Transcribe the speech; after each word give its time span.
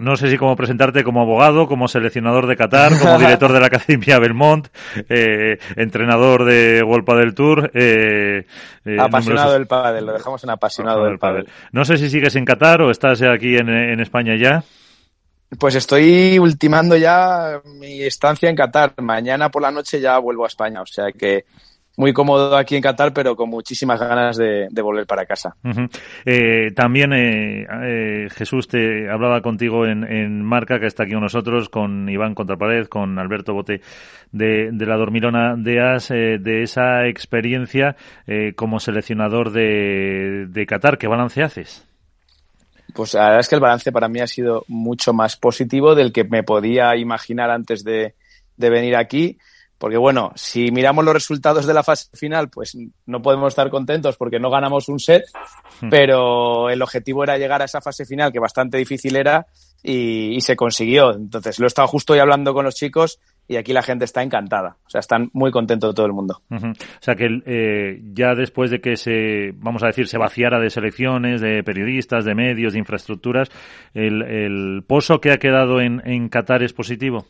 no 0.00 0.14
sé 0.14 0.30
si 0.30 0.38
cómo 0.38 0.54
presentarte 0.54 1.02
como 1.02 1.22
abogado, 1.22 1.66
como 1.66 1.88
seleccionador 1.88 2.46
de 2.46 2.56
Qatar, 2.56 2.96
como 3.00 3.18
director 3.18 3.52
de 3.52 3.58
la 3.58 3.66
Academia 3.66 4.20
Belmont, 4.20 4.68
eh, 5.08 5.58
entrenador 5.74 6.44
de 6.44 6.84
World 6.84 7.18
del 7.18 7.34
Tour. 7.34 7.70
Eh, 7.74 8.46
eh, 8.84 8.96
apasionado 9.00 9.54
del 9.54 9.66
pádel, 9.66 10.06
lo 10.06 10.12
dejamos 10.12 10.44
en 10.44 10.50
apasionado 10.50 11.04
del 11.04 11.18
pádel. 11.18 11.48
No 11.72 11.84
sé 11.84 11.96
si 11.96 12.08
sigues 12.10 12.36
en 12.36 12.44
Qatar 12.44 12.80
o 12.82 12.92
estás 12.92 13.20
aquí 13.22 13.56
en, 13.56 13.68
en 13.68 13.98
España 13.98 14.36
ya. 14.36 14.62
Pues 15.58 15.74
estoy 15.74 16.38
ultimando 16.38 16.96
ya 16.96 17.60
mi 17.64 18.02
estancia 18.02 18.48
en 18.48 18.54
Qatar. 18.54 18.94
Mañana 18.98 19.50
por 19.50 19.62
la 19.62 19.72
noche 19.72 20.00
ya 20.00 20.18
vuelvo 20.18 20.44
a 20.44 20.48
España, 20.48 20.80
o 20.80 20.86
sea 20.86 21.10
que 21.10 21.44
muy 21.98 22.12
cómodo 22.12 22.56
aquí 22.56 22.76
en 22.76 22.82
Qatar, 22.82 23.12
pero 23.12 23.34
con 23.34 23.50
muchísimas 23.50 23.98
ganas 23.98 24.36
de, 24.36 24.68
volver 24.80 25.04
para 25.04 25.26
casa. 25.26 25.56
Eh, 26.24 26.70
también 26.74 27.12
eh, 27.12 27.66
eh, 27.82 28.28
Jesús 28.30 28.68
te 28.68 29.10
hablaba 29.10 29.42
contigo 29.42 29.84
en, 29.84 30.44
Marca, 30.44 30.78
que 30.78 30.86
está 30.86 31.02
aquí 31.02 31.12
con 31.12 31.22
nosotros, 31.22 31.68
con 31.68 32.08
Iván 32.08 32.36
Contrapared, 32.36 32.86
con 32.86 33.18
Alberto 33.18 33.52
Bote 33.52 33.80
de, 34.30 34.70
la 34.72 34.96
Dormilona 34.96 35.56
de 35.56 35.80
As, 35.80 36.08
de 36.10 36.62
esa 36.62 37.08
experiencia 37.08 37.96
como 38.54 38.78
seleccionador 38.78 39.50
de, 39.50 40.46
de 40.48 40.66
Qatar. 40.66 40.98
¿Qué 40.98 41.08
balance 41.08 41.42
haces? 41.42 41.84
Pues 42.94 43.14
la 43.14 43.24
verdad 43.24 43.40
es 43.40 43.48
que 43.48 43.56
el 43.56 43.60
balance 43.60 43.90
para 43.90 44.08
mí 44.08 44.20
ha 44.20 44.28
sido 44.28 44.64
mucho 44.68 45.12
más 45.12 45.36
positivo 45.36 45.96
del 45.96 46.12
que 46.12 46.22
me 46.22 46.44
podía 46.44 46.94
imaginar 46.94 47.50
antes 47.50 47.82
de, 47.82 48.14
de 48.56 48.70
venir 48.70 48.94
aquí. 48.94 49.36
Porque 49.78 49.96
bueno, 49.96 50.32
si 50.34 50.70
miramos 50.72 51.04
los 51.04 51.14
resultados 51.14 51.66
de 51.66 51.74
la 51.74 51.84
fase 51.84 52.08
final, 52.14 52.50
pues 52.50 52.76
no 53.06 53.22
podemos 53.22 53.48
estar 53.48 53.70
contentos 53.70 54.16
porque 54.16 54.40
no 54.40 54.50
ganamos 54.50 54.88
un 54.88 54.98
set, 54.98 55.24
hmm. 55.80 55.88
pero 55.88 56.68
el 56.68 56.82
objetivo 56.82 57.22
era 57.22 57.38
llegar 57.38 57.62
a 57.62 57.66
esa 57.66 57.80
fase 57.80 58.04
final, 58.04 58.32
que 58.32 58.40
bastante 58.40 58.76
difícil 58.76 59.16
era, 59.16 59.46
y, 59.82 60.40
se 60.40 60.56
consiguió. 60.56 61.14
Entonces, 61.14 61.58
lo 61.58 61.66
he 61.66 61.68
estado 61.68 61.88
justo 61.88 62.12
hoy 62.12 62.18
hablando 62.18 62.52
con 62.54 62.64
los 62.64 62.74
chicos 62.74 63.20
y 63.46 63.56
aquí 63.56 63.72
la 63.72 63.82
gente 63.82 64.04
está 64.04 64.22
encantada. 64.22 64.76
O 64.86 64.90
sea, 64.90 65.00
están 65.00 65.30
muy 65.32 65.50
contentos 65.50 65.94
todo 65.94 66.06
el 66.06 66.12
mundo. 66.12 66.42
O 66.50 66.74
sea, 67.00 67.14
que 67.14 67.40
eh, 67.46 68.00
ya 68.12 68.34
después 68.34 68.70
de 68.70 68.80
que 68.80 68.96
se, 68.96 69.52
vamos 69.56 69.82
a 69.82 69.86
decir, 69.86 70.08
se 70.08 70.18
vaciara 70.18 70.58
de 70.58 70.70
selecciones, 70.70 71.40
de 71.40 71.62
periodistas, 71.62 72.24
de 72.24 72.34
medios, 72.34 72.72
de 72.72 72.80
infraestructuras, 72.80 73.48
el, 73.94 74.22
el 74.22 74.84
pozo 74.86 75.20
que 75.20 75.32
ha 75.32 75.38
quedado 75.38 75.80
en, 75.80 76.02
en 76.04 76.28
Qatar 76.28 76.62
es 76.62 76.72
positivo. 76.72 77.26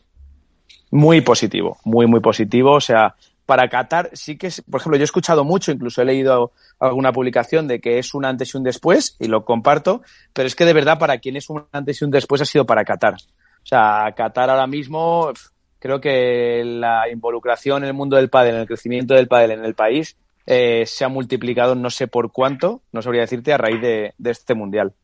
Muy 0.91 1.21
positivo, 1.21 1.79
muy, 1.85 2.07
muy 2.07 2.21
positivo. 2.21 2.73
O 2.73 2.81
sea, 2.81 3.15
para 3.47 3.69
Qatar 3.69 4.11
sí 4.13 4.37
que 4.37 4.49
es, 4.49 4.63
por 4.63 4.81
ejemplo, 4.81 4.99
yo 4.99 5.03
he 5.03 5.05
escuchado 5.05 5.45
mucho, 5.45 5.73
incluso 5.73 6.03
he 6.03 6.05
leído 6.05 6.53
alguna 6.79 7.13
publicación 7.13 7.67
de 7.67 7.81
que 7.81 7.99
es 7.99 8.13
un 8.15 8.25
antes 8.25 8.53
y 8.53 8.57
un 8.59 8.63
después, 8.63 9.17
y 9.19 9.27
lo 9.27 9.45
comparto, 9.45 10.03
pero 10.33 10.47
es 10.47 10.55
que 10.55 10.65
de 10.65 10.75
verdad 10.75 10.99
para 10.99 11.17
quien 11.17 11.37
es 11.37 11.49
un 11.49 11.65
antes 11.73 12.01
y 12.01 12.05
un 12.05 12.11
después 12.11 12.43
ha 12.43 12.45
sido 12.45 12.67
para 12.67 12.85
Qatar. 12.85 13.15
O 13.15 13.67
sea, 13.67 14.13
Qatar 14.15 14.51
ahora 14.51 14.67
mismo, 14.67 15.33
creo 15.79 16.01
que 16.01 16.63
la 16.65 17.09
involucración 17.11 17.85
en 17.85 17.89
el 17.89 17.95
mundo 17.95 18.17
del 18.17 18.29
pádel, 18.29 18.57
en 18.57 18.61
el 18.61 18.67
crecimiento 18.67 19.15
del 19.15 19.29
pádel 19.29 19.53
en 19.53 19.65
el 19.65 19.75
país, 19.75 20.17
eh, 20.51 20.85
se 20.87 21.05
ha 21.05 21.11
multiplicado 21.11 21.75
no 21.75 21.91
sé 21.91 22.09
por 22.09 22.33
cuánto, 22.33 22.81
no 22.91 23.03
sabría 23.03 23.21
decirte, 23.21 23.53
a 23.53 23.59
raíz 23.59 23.83
de, 23.83 24.15
este 24.25 24.55
mundial. 24.55 24.95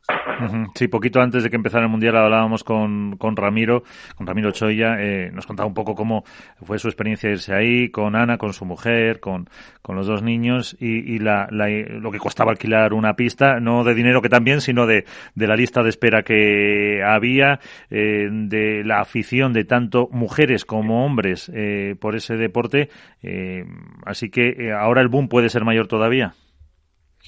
Sí, 0.73 0.87
poquito 0.87 1.21
antes 1.21 1.43
de 1.43 1.51
que 1.51 1.55
empezara 1.55 1.85
el 1.85 1.91
mundial 1.91 2.17
hablábamos 2.17 2.63
con, 2.63 3.15
con 3.17 3.35
Ramiro, 3.35 3.83
con 4.15 4.25
Ramiro 4.25 4.51
Choya, 4.51 4.95
eh, 4.99 5.29
nos 5.31 5.45
contaba 5.45 5.67
un 5.67 5.75
poco 5.75 5.93
cómo 5.93 6.23
fue 6.63 6.79
su 6.79 6.87
experiencia 6.87 7.29
irse 7.29 7.53
ahí, 7.53 7.89
con 7.89 8.15
Ana, 8.15 8.39
con 8.39 8.53
su 8.53 8.65
mujer, 8.65 9.19
con, 9.19 9.47
con 9.83 9.95
los 9.95 10.07
dos 10.07 10.23
niños 10.23 10.75
y, 10.79 11.19
la, 11.19 11.47
lo 11.51 12.11
que 12.11 12.17
costaba 12.17 12.51
alquilar 12.51 12.93
una 12.93 13.15
pista, 13.15 13.59
no 13.59 13.83
de 13.83 13.93
dinero 13.93 14.23
que 14.23 14.29
también, 14.29 14.61
sino 14.61 14.87
de, 14.87 15.05
de 15.35 15.47
la 15.47 15.55
lista 15.55 15.83
de 15.83 15.89
espera 15.89 16.23
que 16.23 17.03
había, 17.05 17.59
eh, 17.91 18.27
de 18.31 18.83
la 18.83 18.99
afición 18.99 19.53
de 19.53 19.63
tanto 19.63 20.09
mujeres 20.11 20.65
como 20.65 21.05
hombres 21.05 21.51
por 21.99 22.15
ese 22.15 22.35
deporte. 22.35 22.89
así 24.05 24.29
que 24.29 24.73
ahora 24.73 25.01
el 25.01 25.07
boom 25.07 25.29
puede 25.35 25.49
ser 25.49 25.65
mayor 25.65 25.89
todavía. 25.89 26.33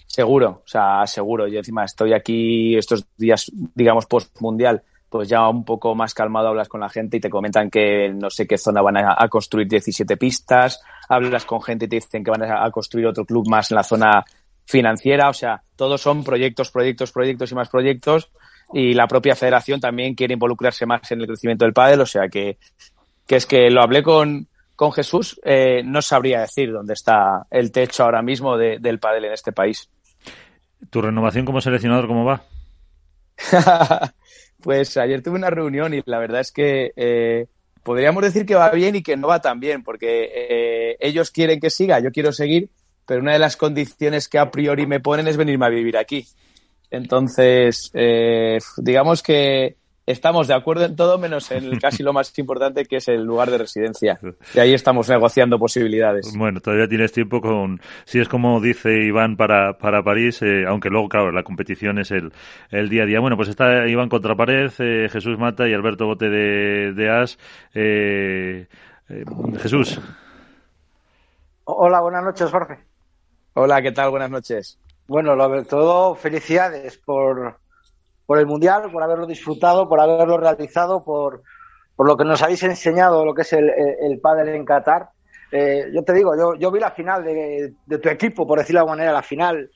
Seguro, 0.05 0.61
o 0.63 0.67
sea, 0.67 1.05
seguro. 1.05 1.45
Yo 1.49 1.57
encima 1.57 1.83
estoy 1.83 2.13
aquí 2.13 2.77
estos 2.77 3.05
días, 3.17 3.51
digamos, 3.75 4.05
post 4.05 4.39
mundial, 4.39 4.81
pues 5.09 5.27
ya 5.27 5.45
un 5.49 5.65
poco 5.65 5.93
más 5.93 6.13
calmado 6.13 6.47
hablas 6.47 6.69
con 6.69 6.79
la 6.79 6.87
gente 6.87 7.17
y 7.17 7.19
te 7.19 7.29
comentan 7.29 7.69
que 7.69 8.07
no 8.13 8.29
sé 8.29 8.47
qué 8.47 8.57
zona 8.57 8.81
van 8.81 8.95
a, 8.95 9.27
construir 9.27 9.67
17 9.67 10.15
pistas, 10.15 10.79
hablas 11.09 11.43
con 11.43 11.61
gente 11.61 11.83
y 11.83 11.89
te 11.89 11.97
dicen 11.97 12.23
que 12.23 12.31
van 12.31 12.43
a, 12.43 12.71
construir 12.71 13.07
otro 13.07 13.25
club 13.25 13.45
más 13.49 13.71
en 13.71 13.75
la 13.75 13.83
zona 13.83 14.23
financiera, 14.63 15.27
o 15.27 15.33
sea, 15.33 15.61
todos 15.75 15.99
son 15.99 16.23
proyectos, 16.23 16.71
proyectos, 16.71 17.11
proyectos 17.11 17.51
y 17.51 17.55
más 17.55 17.67
proyectos 17.67 18.31
y 18.71 18.93
la 18.93 19.07
propia 19.07 19.35
federación 19.35 19.81
también 19.81 20.15
quiere 20.15 20.35
involucrarse 20.35 20.85
más 20.85 21.11
en 21.11 21.19
el 21.19 21.27
crecimiento 21.27 21.65
del 21.65 21.73
pádel, 21.73 21.99
o 21.99 22.05
sea 22.05 22.29
que, 22.29 22.57
que 23.27 23.35
es 23.35 23.45
que 23.45 23.69
lo 23.69 23.81
hablé 23.81 24.01
con, 24.01 24.47
con 24.77 24.91
Jesús, 24.91 25.41
eh, 25.43 25.81
no 25.83 26.03
sabría 26.03 26.41
decir 26.41 26.71
dónde 26.71 26.93
está 26.93 27.47
el 27.49 27.71
techo 27.71 28.03
ahora 28.03 28.21
mismo 28.21 28.57
del 28.57 28.99
pádel 28.99 29.25
en 29.25 29.33
este 29.33 29.51
país. 29.51 29.89
¿Tu 30.91 31.01
renovación 31.01 31.45
como 31.45 31.61
seleccionador 31.61 32.07
cómo 32.07 32.23
va? 32.23 32.43
pues 34.61 34.95
ayer 34.97 35.23
tuve 35.23 35.35
una 35.35 35.49
reunión 35.49 35.95
y 35.95 36.03
la 36.05 36.19
verdad 36.19 36.41
es 36.41 36.51
que 36.51 36.93
eh, 36.95 37.47
podríamos 37.81 38.21
decir 38.21 38.45
que 38.45 38.53
va 38.53 38.69
bien 38.69 38.95
y 38.95 39.01
que 39.01 39.17
no 39.17 39.29
va 39.29 39.41
tan 39.41 39.59
bien, 39.59 39.83
porque 39.83 40.29
eh, 40.31 40.97
ellos 40.99 41.31
quieren 41.31 41.59
que 41.59 41.71
siga, 41.71 41.99
yo 41.99 42.11
quiero 42.11 42.31
seguir, 42.31 42.69
pero 43.07 43.21
una 43.21 43.33
de 43.33 43.39
las 43.39 43.57
condiciones 43.57 44.29
que 44.29 44.37
a 44.37 44.51
priori 44.51 44.85
me 44.85 44.99
ponen 44.99 45.27
es 45.27 45.37
venirme 45.37 45.65
a 45.65 45.69
vivir 45.69 45.97
aquí. 45.97 46.27
Entonces, 46.91 47.91
digamos 48.77 49.23
que 49.23 49.75
estamos 50.07 50.47
de 50.47 50.55
acuerdo 50.55 50.85
en 50.85 50.95
todo 50.95 51.19
menos 51.19 51.51
en 51.51 51.77
casi 51.79 52.01
lo 52.01 52.13
más 52.13 52.35
importante 52.39 52.85
que 52.85 52.95
es 52.95 53.07
el 53.09 53.23
lugar 53.23 53.51
de 53.51 53.59
residencia. 53.59 54.19
Y 54.55 54.59
ahí 54.59 54.73
estamos 54.73 55.09
negociando 55.09 55.59
posibilidades. 55.59 56.35
Bueno, 56.35 56.61
todavía 56.61 56.87
tienes 56.87 57.11
tiempo 57.11 57.41
con, 57.41 57.79
si 58.05 58.19
es 58.19 58.29
como 58.29 58.59
dice 58.61 58.89
Iván 59.03 59.35
para, 59.35 59.77
para 59.77 60.01
París, 60.01 60.41
eh, 60.41 60.65
aunque 60.67 60.89
luego, 60.89 61.09
claro, 61.09 61.31
la 61.31 61.43
competición 61.43 61.99
es 61.99 62.09
el, 62.11 62.31
el 62.71 62.89
día 62.89 63.03
a 63.03 63.05
día. 63.05 63.19
Bueno, 63.19 63.35
pues 63.35 63.49
está 63.49 63.85
Iván 63.87 64.09
Contrapared, 64.09 64.71
eh, 64.79 65.09
Jesús 65.09 65.37
Mata 65.37 65.67
y 65.67 65.73
Alberto 65.73 66.05
Bote 66.05 66.29
de, 66.29 66.93
de 66.93 67.09
As. 67.09 67.37
Eh, 67.75 68.67
Jesús. 69.61 69.99
Hola, 71.65 72.01
buenas 72.01 72.23
noches, 72.23 72.49
Jorge. 72.49 72.79
Hola, 73.53 73.81
¿qué 73.81 73.91
tal? 73.91 74.09
Buenas 74.09 74.29
noches. 74.29 74.79
Bueno, 75.07 75.35
lo 75.35 75.63
todo, 75.63 76.15
felicidades 76.15 76.97
por 76.97 77.57
por 78.27 78.37
el 78.37 78.45
Mundial, 78.45 78.91
por 78.91 79.01
haberlo 79.01 79.25
disfrutado, 79.25 79.89
por 79.89 79.99
haberlo 79.99 80.37
realizado, 80.37 81.03
por, 81.03 81.41
por 81.95 82.05
lo 82.05 82.17
que 82.17 82.25
nos 82.25 82.43
habéis 82.43 82.61
enseñado 82.61 83.25
lo 83.25 83.33
que 83.33 83.41
es 83.41 83.53
el, 83.53 83.69
el, 83.69 84.19
pádel 84.19 84.49
en 84.49 84.65
Qatar. 84.65 85.09
Eh, 85.49 85.85
yo 85.93 86.03
te 86.03 86.11
digo, 86.13 86.35
yo, 86.37 86.55
yo 86.55 86.69
vi 86.69 86.81
la 86.81 86.91
final 86.91 87.23
de, 87.23 87.73
de, 87.85 87.97
tu 87.97 88.09
equipo, 88.09 88.45
por 88.45 88.59
decirlo 88.59 88.79
de 88.79 88.81
alguna 88.81 88.97
manera, 88.97 89.13
la 89.13 89.23
final, 89.23 89.71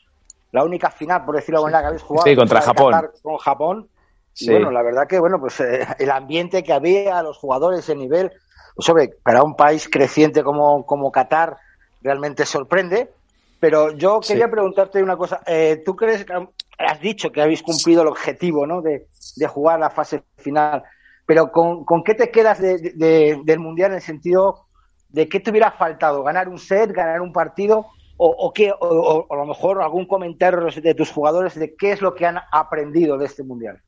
la 0.52 0.66
única 0.66 0.92
final, 0.92 1.24
por 1.24 1.36
decirlo 1.36 1.60
de 1.60 1.66
alguna 1.66 1.78
manera, 1.78 1.82
que 1.82 1.88
habéis 1.88 2.04
jugado. 2.04 2.28
Sí, 2.28 2.36
contra 2.36 2.62
Japón. 2.62 3.10
con 3.24 3.38
Japón. 3.38 3.90
Y 4.38 4.50
bueno, 4.50 4.70
la 4.70 4.84
verdad 4.84 5.08
que, 5.08 5.20
bueno, 5.20 5.40
pues 5.40 5.60
eh, 5.62 5.88
el 6.00 6.12
ambiente 6.12 6.62
que 6.62 6.74
había, 6.74 7.24
los 7.24 7.38
jugadores, 7.38 7.88
el 7.88 8.00
nivel, 8.00 8.32
pues 8.76 8.86
sobre, 8.86 9.14
para 9.24 9.44
un 9.44 9.56
país 9.56 9.88
creciente 9.90 10.44
como, 10.44 10.86
como 10.86 11.10
Qatar, 11.10 11.56
realmente 12.02 12.46
sorprende. 12.46 13.10
Pero 13.62 13.92
yo 13.92 14.20
quería 14.20 14.50
preguntarte 14.50 15.02
una 15.02 15.16
cosa. 15.16 15.42
Eh, 15.46 15.84
¿Tú 15.86 15.96
crees 15.96 16.26
que 16.26 16.34
has 16.86 17.02
dicho 17.02 17.32
que 17.32 17.42
habéis 17.42 17.62
cumplido 17.62 18.02
el 18.02 18.08
objetivo 18.08 18.66
¿no? 18.66 18.82
de, 18.82 19.08
jugar 19.48 19.80
la 19.80 19.90
fase 19.90 20.24
final, 20.38 20.84
pero 21.26 21.52
¿con, 21.52 22.04
qué 22.04 22.14
te 22.14 22.32
quedas 22.32 22.62
del 22.62 23.60
Mundial 23.60 23.92
en 23.92 23.96
el 23.96 24.02
sentido 24.02 24.66
de 25.10 25.28
qué 25.28 25.40
te 25.40 25.52
hubiera 25.52 25.72
faltado? 25.72 26.24
¿Ganar 26.24 26.50
un 26.50 26.58
set, 26.58 26.92
ganar 26.92 27.22
un 27.22 27.34
partido? 27.34 27.88
¿O, 28.24 28.54
qué, 28.54 28.72
o, 28.80 29.26
a 29.30 29.36
lo 29.36 29.46
mejor 29.48 29.82
algún 29.82 30.06
comentario 30.06 30.68
de 30.82 30.94
tus 30.94 31.12
jugadores 31.12 31.56
de 31.56 31.76
qué 31.76 31.92
es 31.92 32.02
lo 32.02 32.14
que 32.14 32.28
han 32.28 32.38
aprendido 32.52 33.18
de 33.18 33.26
este 33.26 33.44
Mundial? 33.44 33.82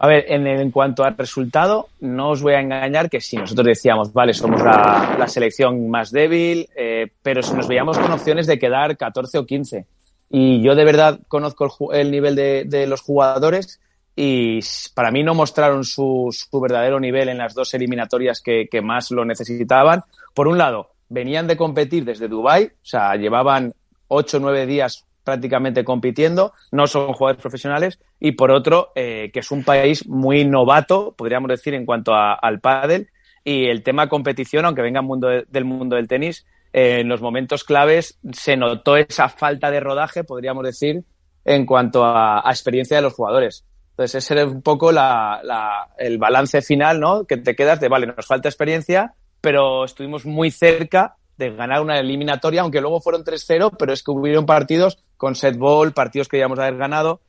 A 0.00 0.06
ver, 0.06 0.26
en, 0.28 0.70
cuanto 0.70 1.02
al 1.02 1.16
resultado, 1.16 1.88
no 2.00 2.30
os 2.30 2.40
voy 2.40 2.54
a 2.54 2.60
engañar 2.60 3.10
que 3.10 3.20
si 3.20 3.36
nosotros 3.36 3.66
decíamos, 3.66 4.12
vale, 4.12 4.32
somos 4.32 4.62
la, 4.62 5.26
selección 5.26 5.90
más 5.90 6.12
débil, 6.12 6.68
eh, 6.76 7.06
pero 7.20 7.42
si 7.42 7.52
nos 7.54 7.66
veíamos 7.66 7.98
con 7.98 8.12
opciones 8.12 8.46
de 8.46 8.58
quedar 8.58 8.96
14 8.96 9.38
o 9.38 9.46
15. 9.46 9.86
Y 10.30 10.62
yo 10.62 10.74
de 10.74 10.84
verdad 10.84 11.20
conozco 11.28 11.92
el, 11.92 12.10
nivel 12.10 12.34
de, 12.34 12.86
los 12.86 13.00
jugadores 13.00 13.80
y 14.14 14.60
para 14.94 15.10
mí 15.10 15.22
no 15.22 15.34
mostraron 15.34 15.84
su, 15.84 16.34
verdadero 16.60 17.00
nivel 17.00 17.28
en 17.28 17.38
las 17.38 17.54
dos 17.54 17.72
eliminatorias 17.74 18.42
que, 18.42 18.68
más 18.82 19.10
lo 19.10 19.24
necesitaban. 19.24 20.02
Por 20.34 20.48
un 20.48 20.58
lado, 20.58 20.90
venían 21.08 21.46
de 21.46 21.56
competir 21.56 22.04
desde 22.04 22.28
Dubái, 22.28 22.64
o 22.64 22.70
sea, 22.82 23.14
llevaban 23.16 23.72
ocho 24.08 24.36
o 24.36 24.40
nueve 24.40 24.66
días 24.66 25.04
prácticamente 25.24 25.84
compitiendo, 25.84 26.54
no 26.72 26.86
son 26.86 27.12
jugadores 27.12 27.42
profesionales, 27.42 27.98
y 28.18 28.32
por 28.32 28.50
otro, 28.50 28.92
eh, 28.94 29.30
que 29.30 29.40
es 29.40 29.50
un 29.50 29.62
país 29.62 30.06
muy 30.08 30.46
novato, 30.46 31.14
podríamos 31.16 31.50
decir, 31.50 31.74
en 31.74 31.84
cuanto 31.84 32.14
al 32.14 32.60
pádel, 32.60 33.10
y 33.44 33.66
el 33.66 33.82
tema 33.82 34.08
competición, 34.08 34.64
aunque 34.64 34.82
venga 34.82 35.02
mundo 35.02 35.28
del 35.28 35.64
mundo 35.64 35.96
del 35.96 36.08
tenis, 36.08 36.46
en 36.72 37.08
los 37.08 37.20
momentos 37.20 37.64
claves 37.64 38.18
se 38.32 38.56
notó 38.56 38.96
esa 38.96 39.28
falta 39.28 39.70
de 39.70 39.80
rodaje, 39.80 40.24
podríamos 40.24 40.64
decir, 40.64 41.04
en 41.44 41.66
cuanto 41.66 42.04
a, 42.04 42.42
experiencia 42.46 42.96
de 42.96 43.02
los 43.02 43.14
jugadores. 43.14 43.64
Entonces, 43.90 44.24
ese 44.24 44.40
es 44.40 44.46
un 44.46 44.62
poco 44.62 44.92
la, 44.92 45.88
el 45.98 46.18
balance 46.18 46.62
final, 46.62 47.00
¿no? 47.00 47.24
Que 47.24 47.36
te 47.36 47.56
quedas 47.56 47.80
de, 47.80 47.88
vale, 47.88 48.06
nos 48.06 48.26
falta 48.26 48.48
experiencia, 48.48 49.14
pero 49.40 49.84
estuvimos 49.84 50.24
muy 50.24 50.50
cerca 50.50 51.16
de 51.36 51.50
ganar 51.50 51.80
una 51.80 51.98
eliminatoria, 51.98 52.62
aunque 52.62 52.80
luego 52.80 53.00
fueron 53.00 53.24
3-0, 53.24 53.76
pero 53.78 53.92
es 53.92 54.02
que 54.02 54.10
hubieron 54.10 54.44
partidos 54.44 54.98
con 55.16 55.34
set 55.34 55.56
ball, 55.56 55.92
partidos 55.92 56.28
que 56.28 56.38
íbamos 56.38 56.58
a 56.58 56.66
haber 56.66 56.76
ganado. 56.76 57.20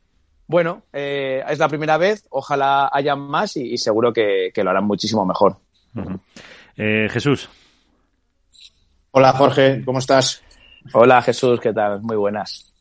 Bueno, 0.48 0.82
eh, 0.94 1.44
es 1.48 1.60
la 1.60 1.70
primera 1.70 1.98
vez, 1.98 2.26
ojalá 2.32 2.90
haya 2.92 3.16
más 3.16 3.56
y, 3.56 3.78
seguro 3.78 4.12
que, 4.12 4.52
lo 4.56 4.70
harán 4.70 4.86
muchísimo 4.86 5.26
mejor. 5.26 5.58
Eh, 6.76 7.08
Jesús. 7.12 7.50
Hola 9.12 9.34
Jorge, 9.34 9.82
¿cómo 9.84 9.98
estás? 9.98 10.44
Hola 10.94 11.20
Jesús, 11.24 11.60
¿qué 11.60 11.74
tal? 11.74 12.00
Muy 12.02 12.16
buenas. 12.16 12.72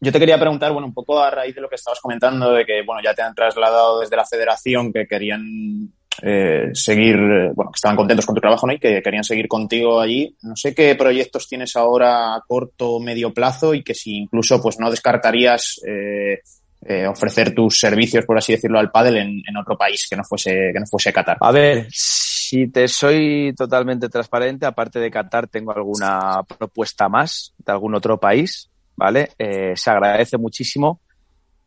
Yo 0.00 0.10
te 0.10 0.18
quería 0.18 0.38
preguntar, 0.38 0.72
bueno, 0.72 0.86
un 0.86 0.94
poco 0.94 1.20
a 1.20 1.30
raíz 1.30 1.54
de 1.54 1.60
lo 1.60 1.68
que 1.68 1.74
estabas 1.74 2.00
comentando, 2.00 2.52
de 2.52 2.64
que, 2.64 2.82
bueno, 2.86 3.02
ya 3.04 3.12
te 3.12 3.20
han 3.20 3.34
trasladado 3.34 4.00
desde 4.00 4.16
la 4.16 4.24
federación 4.24 4.90
que 4.90 5.06
querían 5.06 5.92
eh, 6.22 6.70
seguir, 6.72 7.16
eh, 7.16 7.50
bueno, 7.54 7.70
que 7.70 7.76
estaban 7.76 7.96
contentos 7.96 8.24
con 8.24 8.34
tu 8.34 8.40
trabajo, 8.40 8.66
¿no? 8.66 8.72
Y 8.72 8.78
que 8.78 9.02
querían 9.02 9.24
seguir 9.24 9.46
contigo 9.46 10.00
allí. 10.00 10.34
No 10.42 10.56
sé 10.56 10.74
qué 10.74 10.94
proyectos 10.94 11.46
tienes 11.48 11.76
ahora 11.76 12.34
a 12.34 12.42
corto 12.46 12.92
o 12.92 13.00
medio 13.00 13.34
plazo 13.34 13.74
y 13.74 13.82
que 13.82 13.94
si 13.94 14.16
incluso, 14.16 14.62
pues, 14.62 14.78
no 14.78 14.90
descartarías 14.90 15.82
eh, 15.86 17.06
ofrecer 17.06 17.54
tus 17.54 17.78
servicios, 17.78 18.24
por 18.24 18.38
así 18.38 18.52
decirlo, 18.52 18.78
al 18.78 18.90
pádel 18.90 19.18
en, 19.18 19.56
otro 19.58 19.76
país 19.76 20.06
que 20.08 20.16
no 20.16 20.24
fuese 20.24 20.70
que 20.72 20.80
no 20.80 20.86
fuese 20.86 21.12
Qatar. 21.12 21.36
A 21.40 21.52
ver, 21.52 21.88
si 22.48 22.68
te 22.68 22.88
soy 22.88 23.52
totalmente 23.56 24.08
transparente, 24.08 24.66
aparte 24.66 24.98
de 25.00 25.10
Qatar, 25.10 25.48
tengo 25.48 25.72
alguna 25.72 26.42
propuesta 26.44 27.08
más 27.08 27.54
de 27.58 27.72
algún 27.72 27.94
otro 27.94 28.18
país, 28.18 28.70
¿vale? 28.96 29.30
se 29.36 29.90
agradece 29.90 30.38
muchísimo 30.38 31.00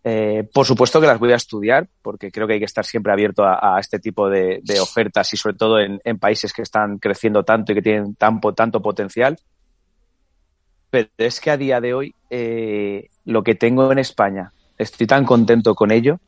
eh, 0.03 0.49
por 0.51 0.65
supuesto 0.65 0.99
que 0.99 1.05
las 1.05 1.19
voy 1.19 1.31
a 1.31 1.35
estudiar, 1.35 1.87
porque 2.01 2.31
creo 2.31 2.47
que 2.47 2.53
hay 2.53 2.59
que 2.59 2.65
estar 2.65 2.85
siempre 2.85 3.13
abierto 3.13 3.43
a, 3.45 3.77
este 3.79 3.99
tipo 3.99 4.29
de, 4.29 4.61
ofertas 4.81 5.31
y 5.33 5.37
sobre 5.37 5.55
todo 5.55 5.79
en, 5.79 5.99
países 6.19 6.53
que 6.53 6.63
están 6.63 6.97
creciendo 6.97 7.43
tanto 7.43 7.71
y 7.71 7.75
que 7.75 7.81
tienen 7.81 8.15
tanto 8.15 8.81
potencial. 8.81 9.37
Pero 10.89 11.09
es 11.17 11.39
que 11.39 11.51
a 11.51 11.57
día 11.57 11.79
de 11.79 11.93
hoy 11.93 12.15
eh, 12.29 13.09
lo 13.25 13.43
que 13.43 13.55
tengo 13.55 13.91
en 13.91 13.99
España, 13.99 14.53
estoy 14.77 15.07
tan 15.07 15.23
contento 15.23 15.75
con 15.75 15.91
ello, 15.91 16.19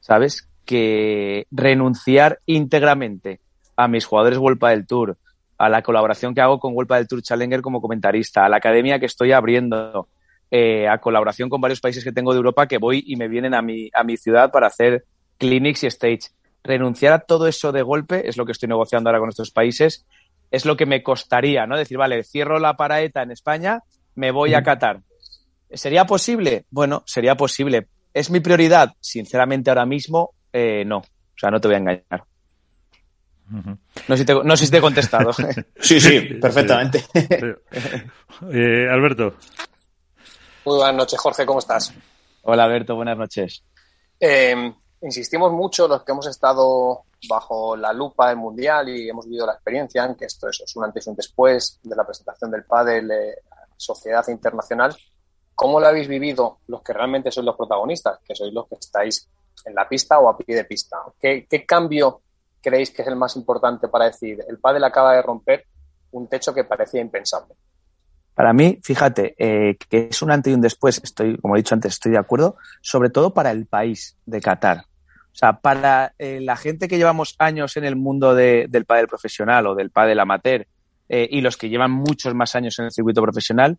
¿sabes? 0.00 0.48
Que 0.64 1.46
renunciar 1.50 2.40
íntegramente 2.46 3.40
a 3.80 3.88
mis 3.88 4.04
jugadores 4.04 4.38
World 4.38 4.60
del 4.60 4.86
Tour, 4.86 5.16
a 5.56 5.68
la 5.68 5.82
colaboración 5.82 6.34
que 6.34 6.42
hago 6.42 6.58
con 6.58 6.74
World 6.74 6.92
del 6.92 7.08
Tour 7.08 7.22
Challenger 7.22 7.62
como 7.62 7.80
comentarista, 7.80 8.44
a 8.44 8.48
la 8.48 8.58
academia 8.58 8.98
que 8.98 9.06
estoy 9.06 9.32
abriendo, 9.32 10.08
eh, 10.50 10.86
a 10.86 10.98
colaboración 10.98 11.48
con 11.48 11.60
varios 11.60 11.80
países 11.80 12.04
que 12.04 12.12
tengo 12.12 12.32
de 12.32 12.38
Europa 12.38 12.66
que 12.66 12.78
voy 12.78 13.02
y 13.06 13.16
me 13.16 13.28
vienen 13.28 13.54
a 13.54 13.62
mi, 13.62 13.88
a 13.94 14.04
mi 14.04 14.18
ciudad 14.18 14.50
para 14.50 14.66
hacer 14.66 15.04
clinics 15.38 15.84
y 15.84 15.86
stage. 15.86 16.28
Renunciar 16.62 17.14
a 17.14 17.20
todo 17.20 17.46
eso 17.46 17.72
de 17.72 17.80
golpe 17.80 18.28
es 18.28 18.36
lo 18.36 18.44
que 18.44 18.52
estoy 18.52 18.68
negociando 18.68 19.08
ahora 19.08 19.20
con 19.20 19.30
estos 19.30 19.50
países. 19.50 20.04
Es 20.50 20.66
lo 20.66 20.76
que 20.76 20.84
me 20.84 21.02
costaría, 21.02 21.66
¿no? 21.66 21.78
Decir, 21.78 21.96
vale, 21.96 22.22
cierro 22.22 22.58
la 22.58 22.76
paraeta 22.76 23.22
en 23.22 23.30
España, 23.30 23.82
me 24.14 24.30
voy 24.30 24.52
a 24.52 24.62
Qatar. 24.62 25.00
¿Sería 25.72 26.04
posible? 26.04 26.64
Bueno, 26.70 27.02
sería 27.06 27.36
posible. 27.36 27.86
¿Es 28.12 28.30
mi 28.30 28.40
prioridad? 28.40 28.92
Sinceramente, 29.00 29.70
ahora 29.70 29.86
mismo, 29.86 30.34
eh, 30.52 30.84
no. 30.84 30.98
O 30.98 31.38
sea, 31.38 31.50
no 31.50 31.60
te 31.60 31.68
voy 31.68 31.76
a 31.76 31.78
engañar. 31.78 32.24
No, 33.50 33.78
sé 34.08 34.18
si 34.18 34.24
te, 34.24 34.34
no 34.34 34.56
sé 34.56 34.64
si 34.64 34.70
te 34.70 34.78
he 34.78 34.80
contestado. 34.80 35.32
sí, 35.80 36.00
sí, 36.00 36.20
perfectamente. 36.40 37.04
Eh, 38.52 38.88
Alberto. 38.90 39.34
Muy 40.64 40.76
buenas 40.76 40.94
noches, 40.94 41.18
Jorge, 41.18 41.44
¿cómo 41.44 41.58
estás? 41.58 41.92
Hola, 42.42 42.64
Alberto, 42.64 42.94
buenas 42.94 43.18
noches. 43.18 43.62
Eh, 44.18 44.72
insistimos 45.02 45.52
mucho 45.52 45.88
los 45.88 46.04
que 46.04 46.12
hemos 46.12 46.26
estado 46.26 47.04
bajo 47.28 47.76
la 47.76 47.92
lupa 47.92 48.28
del 48.28 48.36
Mundial 48.36 48.88
y 48.88 49.08
hemos 49.08 49.26
vivido 49.26 49.46
la 49.46 49.54
experiencia 49.54 50.04
en 50.04 50.14
que 50.14 50.26
esto 50.26 50.48
es, 50.48 50.62
un 50.76 50.84
antes 50.84 51.06
y 51.06 51.10
un 51.10 51.16
después 51.16 51.80
de 51.82 51.96
la 51.96 52.04
presentación 52.04 52.50
del 52.50 52.64
pádel 52.64 53.10
eh, 53.10 53.34
a 53.50 53.60
la 53.60 53.74
sociedad 53.76 54.26
internacional. 54.28 54.96
¿Cómo 55.54 55.80
lo 55.80 55.86
habéis 55.86 56.08
vivido 56.08 56.60
los 56.68 56.82
que 56.82 56.92
realmente 56.92 57.30
sois 57.30 57.44
los 57.44 57.56
protagonistas, 57.56 58.20
que 58.24 58.34
sois 58.34 58.52
los 58.52 58.66
que 58.68 58.76
estáis 58.76 59.28
en 59.64 59.74
la 59.74 59.86
pista 59.88 60.18
o 60.18 60.28
a 60.28 60.36
pie 60.36 60.56
de 60.56 60.64
pista? 60.64 60.96
¿Qué, 61.20 61.46
qué 61.48 61.66
cambio 61.66 62.22
creéis 62.62 62.90
que 62.90 63.02
es 63.02 63.08
el 63.08 63.16
más 63.16 63.36
importante 63.36 63.88
para 63.88 64.06
decir 64.06 64.38
el 64.48 64.58
pádel 64.58 64.84
acaba 64.84 65.14
de 65.14 65.22
romper 65.22 65.66
un 66.12 66.28
techo 66.28 66.54
que 66.54 66.64
parecía 66.64 67.00
impensable? 67.00 67.54
Para 68.34 68.52
mí, 68.52 68.78
fíjate, 68.82 69.34
eh, 69.38 69.76
que 69.88 70.08
es 70.10 70.22
un 70.22 70.30
antes 70.30 70.50
y 70.50 70.54
un 70.54 70.60
después, 70.60 71.00
estoy, 71.02 71.36
como 71.38 71.56
he 71.56 71.58
dicho 71.58 71.74
antes, 71.74 71.92
estoy 71.92 72.12
de 72.12 72.18
acuerdo, 72.18 72.56
sobre 72.80 73.10
todo 73.10 73.34
para 73.34 73.50
el 73.50 73.66
país 73.66 74.16
de 74.24 74.40
Qatar. 74.40 74.78
O 74.78 75.34
sea, 75.40 75.60
para 75.60 76.14
eh, 76.18 76.40
la 76.40 76.56
gente 76.56 76.88
que 76.88 76.96
llevamos 76.96 77.34
años 77.38 77.76
en 77.76 77.84
el 77.84 77.96
mundo 77.96 78.34
del 78.34 78.84
pádel 78.86 79.08
profesional 79.08 79.66
o 79.66 79.74
del 79.74 79.90
pádel 79.90 80.20
amateur 80.20 80.66
eh, 81.08 81.28
y 81.30 81.40
los 81.40 81.56
que 81.56 81.68
llevan 81.68 81.90
muchos 81.90 82.34
más 82.34 82.54
años 82.56 82.78
en 82.78 82.86
el 82.86 82.92
circuito 82.92 83.22
profesional, 83.22 83.78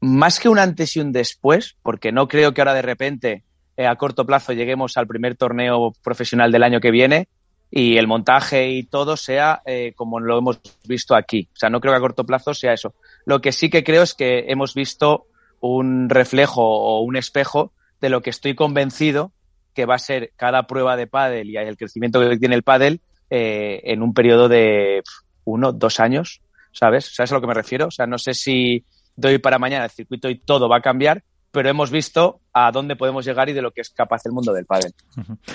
más 0.00 0.40
que 0.40 0.48
un 0.48 0.58
antes 0.58 0.96
y 0.96 1.00
un 1.00 1.12
después, 1.12 1.76
porque 1.82 2.12
no 2.12 2.28
creo 2.28 2.52
que 2.52 2.60
ahora 2.60 2.74
de 2.74 2.82
repente 2.82 3.44
a 3.76 3.94
corto 3.94 4.26
plazo 4.26 4.52
lleguemos 4.52 4.96
al 4.96 5.06
primer 5.06 5.36
torneo 5.36 5.92
profesional 6.02 6.50
del 6.50 6.64
año 6.64 6.80
que 6.80 6.90
viene 6.90 7.28
y 7.70 7.96
el 7.98 8.06
montaje 8.06 8.70
y 8.70 8.84
todo 8.84 9.16
sea 9.16 9.62
como 9.94 10.20
lo 10.20 10.38
hemos 10.38 10.60
visto 10.84 11.14
aquí. 11.14 11.48
O 11.52 11.56
sea, 11.56 11.68
no 11.68 11.80
creo 11.80 11.92
que 11.92 11.98
a 11.98 12.00
corto 12.00 12.24
plazo 12.24 12.54
sea 12.54 12.72
eso. 12.72 12.94
Lo 13.26 13.40
que 13.40 13.52
sí 13.52 13.68
que 13.68 13.84
creo 13.84 14.02
es 14.02 14.14
que 14.14 14.46
hemos 14.48 14.74
visto 14.74 15.26
un 15.60 16.08
reflejo 16.08 16.62
o 16.62 17.00
un 17.00 17.16
espejo 17.16 17.72
de 18.00 18.08
lo 18.08 18.22
que 18.22 18.30
estoy 18.30 18.54
convencido 18.54 19.32
que 19.74 19.86
va 19.86 19.94
a 19.94 20.00
ser 20.00 20.32
cada 20.36 20.66
prueba 20.66 20.96
de 20.96 21.06
pádel 21.06 21.50
y 21.50 21.56
el 21.56 21.76
crecimiento 21.76 22.20
que 22.20 22.36
tiene 22.36 22.56
el 22.56 22.62
pádel 22.62 23.00
eh, 23.30 23.80
en 23.84 24.02
un 24.02 24.12
periodo 24.14 24.48
de 24.48 25.02
uno, 25.44 25.72
dos 25.72 26.00
años, 26.00 26.40
¿sabes? 26.72 27.14
¿Sabes 27.14 27.32
a 27.32 27.36
lo 27.36 27.40
que 27.40 27.46
me 27.46 27.54
refiero? 27.54 27.86
O 27.86 27.90
sea, 27.90 28.06
no 28.06 28.18
sé 28.18 28.34
si 28.34 28.84
doy 29.14 29.38
para 29.38 29.58
mañana 29.58 29.84
el 29.84 29.90
circuito 29.90 30.28
y 30.28 30.38
todo 30.38 30.68
va 30.68 30.78
a 30.78 30.82
cambiar, 30.82 31.22
pero 31.50 31.68
hemos 31.68 31.90
visto 31.90 32.40
a 32.52 32.70
dónde 32.70 32.96
podemos 32.96 33.24
llegar 33.24 33.48
y 33.48 33.52
de 33.52 33.62
lo 33.62 33.70
que 33.70 33.80
es 33.80 33.90
capaz 33.90 34.22
el 34.26 34.32
mundo 34.32 34.52
del 34.52 34.66
pádel. 34.66 34.92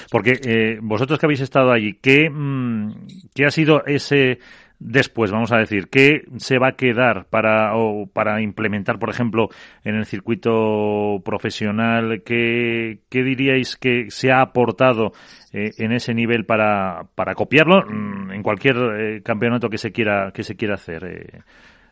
Porque 0.09 0.39
eh, 0.43 0.79
vosotros 0.81 1.19
que 1.19 1.25
habéis 1.25 1.41
estado 1.41 1.71
allí, 1.71 1.99
¿qué, 2.01 2.29
mm, 2.29 3.07
¿qué 3.33 3.45
ha 3.45 3.51
sido 3.51 3.85
ese 3.85 4.39
después, 4.83 5.31
vamos 5.31 5.51
a 5.51 5.57
decir, 5.57 5.87
qué 5.87 6.23
se 6.37 6.59
va 6.59 6.69
a 6.69 6.75
quedar 6.75 7.25
para, 7.29 7.75
o 7.77 8.07
para 8.07 8.41
implementar, 8.41 8.99
por 8.99 9.09
ejemplo, 9.09 9.49
en 9.83 9.95
el 9.95 10.05
circuito 10.05 11.21
profesional? 11.23 12.21
¿Qué, 12.25 12.99
qué 13.09 13.23
diríais 13.23 13.77
que 13.77 14.09
se 14.09 14.31
ha 14.31 14.41
aportado 14.41 15.13
eh, 15.53 15.71
en 15.77 15.93
ese 15.93 16.13
nivel 16.13 16.45
para, 16.45 17.07
para 17.15 17.33
copiarlo 17.33 17.83
mm, 17.85 18.31
en 18.31 18.43
cualquier 18.43 18.75
eh, 18.77 19.21
campeonato 19.23 19.69
que 19.69 19.77
se 19.77 19.91
quiera, 19.91 20.31
que 20.33 20.43
se 20.43 20.55
quiera 20.55 20.75
hacer? 20.75 21.05
Eh, 21.05 21.41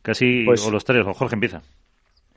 casi, 0.02 0.44
pues 0.46 0.66
o 0.66 0.72
los 0.72 0.84
tres, 0.84 1.06
o 1.06 1.14
Jorge 1.14 1.36
empieza. 1.36 1.62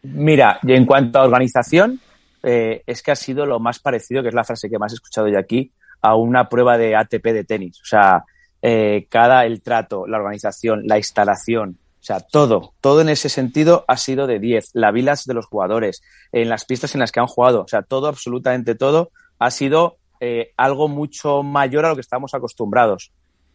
Mira, 0.05 0.59
y 0.63 0.73
en 0.73 0.87
cuanto 0.87 1.19
a 1.19 1.25
organización, 1.25 2.01
es 2.43 3.03
que 3.03 3.11
ha 3.11 3.17
sido 3.17 3.47
lo 3.47 3.59
más 3.59 3.79
parecido, 3.79 4.23
que 4.23 4.29
es 4.29 4.35
la 4.35 4.45
frase 4.45 4.69
que 4.69 4.79
más 4.79 4.93
he 4.93 4.97
escuchado 4.97 5.29
yo 5.29 5.39
aquí, 5.39 5.73
a 6.05 6.15
una 6.15 6.51
prueba 6.51 6.77
de 6.77 6.95
ATP 6.95 7.25
de 7.25 7.45
tenis. 7.45 7.81
O 7.81 7.87
sea, 7.87 8.25
eh, 8.61 9.07
cada 9.11 9.45
el 9.45 9.63
trato, 9.63 10.07
la 10.07 10.17
organización, 10.17 10.87
la 10.87 10.99
instalación, 10.99 11.79
o 12.01 12.03
sea, 12.03 12.21
todo, 12.21 12.73
todo 12.81 13.01
en 13.01 13.11
ese 13.11 13.29
sentido 13.29 13.85
ha 13.89 13.99
sido 13.99 14.27
de 14.27 14.39
10. 14.39 14.71
La 14.75 14.91
vilas 14.91 15.25
de 15.25 15.35
los 15.35 15.45
jugadores, 15.45 16.03
en 16.33 16.49
las 16.51 16.65
pistas 16.65 16.95
en 16.95 17.01
las 17.01 17.13
que 17.13 17.21
han 17.21 17.27
jugado, 17.27 17.63
o 17.63 17.69
sea, 17.69 17.83
todo, 17.83 18.07
absolutamente 18.07 18.75
todo, 18.75 19.11
ha 19.39 19.51
sido 19.51 19.97
eh, 20.21 20.53
algo 20.57 20.89
mucho 20.89 21.43
mayor 21.43 21.85
a 21.85 21.91
lo 21.91 21.95
que 21.95 22.01
estamos 22.01 22.33
acostumbrados. 22.33 23.13